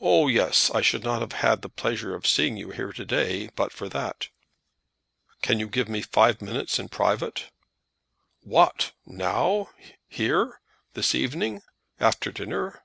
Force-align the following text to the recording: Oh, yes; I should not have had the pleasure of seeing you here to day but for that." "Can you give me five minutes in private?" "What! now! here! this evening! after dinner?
Oh, 0.00 0.28
yes; 0.28 0.70
I 0.70 0.82
should 0.82 1.02
not 1.02 1.20
have 1.20 1.32
had 1.32 1.60
the 1.62 1.68
pleasure 1.68 2.14
of 2.14 2.28
seeing 2.28 2.56
you 2.56 2.70
here 2.70 2.92
to 2.92 3.04
day 3.04 3.50
but 3.56 3.72
for 3.72 3.88
that." 3.88 4.28
"Can 5.42 5.58
you 5.58 5.66
give 5.66 5.88
me 5.88 6.00
five 6.00 6.40
minutes 6.40 6.78
in 6.78 6.88
private?" 6.88 7.46
"What! 8.42 8.92
now! 9.04 9.70
here! 10.08 10.60
this 10.92 11.12
evening! 11.12 11.62
after 11.98 12.30
dinner? 12.30 12.82